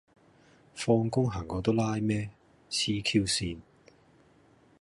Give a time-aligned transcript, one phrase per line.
[0.73, 2.27] 放工行過都拉咩，
[2.71, 3.59] 痴 Q 線